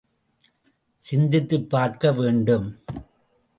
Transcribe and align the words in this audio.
சிந்தித்துப் 0.97 1.69
பார்க்க 1.69 2.11
வேண்டும். 2.11 2.79